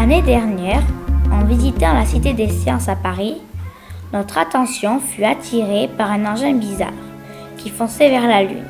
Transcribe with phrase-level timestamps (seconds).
[0.00, 0.82] L'année dernière,
[1.30, 3.36] en visitant la Cité des Sciences à Paris,
[4.14, 6.88] notre attention fut attirée par un engin bizarre
[7.58, 8.64] qui fonçait vers la Lune.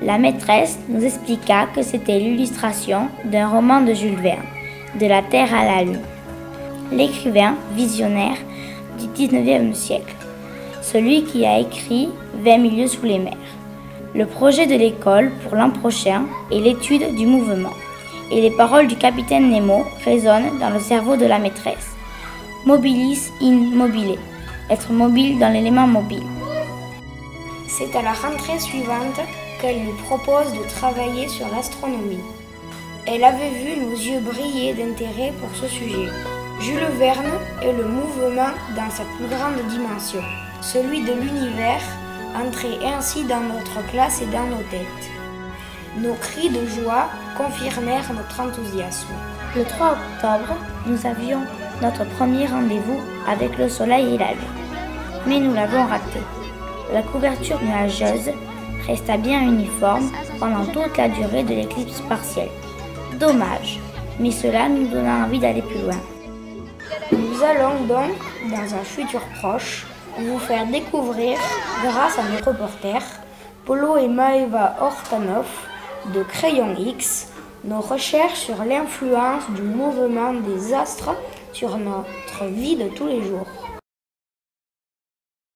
[0.00, 4.46] La maîtresse nous expliqua que c'était l'illustration d'un roman de Jules Verne,
[4.98, 6.00] De la Terre à la Lune.
[6.90, 8.38] L'écrivain visionnaire
[8.98, 10.16] du 19e siècle,
[10.80, 12.08] celui qui a écrit
[12.42, 13.34] 20 milieux sous les mers.
[14.14, 17.74] Le projet de l'école pour l'an prochain est l'étude du mouvement.
[18.30, 21.96] Et les paroles du capitaine Nemo résonnent dans le cerveau de la maîtresse.
[22.64, 24.18] Mobilis in mobile.
[24.68, 26.22] Être mobile dans l'élément mobile.
[27.66, 29.20] C'est à la rentrée suivante
[29.60, 32.20] qu'elle nous propose de travailler sur l'astronomie.
[33.06, 36.08] Elle avait vu nos yeux briller d'intérêt pour ce sujet.
[36.60, 40.20] Jules Verne est le mouvement dans sa plus grande dimension,
[40.60, 41.82] celui de l'univers
[42.36, 45.19] entrait ainsi dans notre classe et dans nos têtes.
[45.96, 49.12] Nos cris de joie confirmèrent notre enthousiasme.
[49.56, 51.40] Le 3 octobre, nous avions
[51.82, 54.40] notre premier rendez-vous avec le soleil et la lune.
[55.26, 56.20] Mais nous l'avons raté.
[56.92, 58.30] La couverture nuageuse
[58.86, 62.50] resta bien uniforme pendant toute la durée de l'éclipse partielle.
[63.18, 63.80] Dommage,
[64.20, 66.00] mais cela nous donna envie d'aller plus loin.
[67.10, 68.16] Nous allons donc,
[68.48, 69.86] dans un futur proche,
[70.16, 71.36] vous faire découvrir,
[71.82, 73.02] grâce à nos reporters,
[73.64, 75.46] Polo et Maeva Hortanov
[76.14, 77.28] de Crayon X,
[77.64, 81.14] nos recherches sur l'influence du mouvement des astres
[81.52, 83.69] sur notre vie de tous les jours.